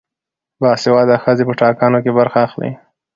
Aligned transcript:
باسواده 0.61 1.15
ښځې 1.23 1.43
په 1.47 1.53
ټاکنو 1.61 1.97
کې 2.03 2.11
برخه 2.19 2.39
اخلي. 2.47 2.71